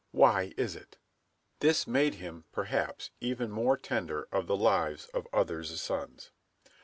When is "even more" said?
3.19-3.77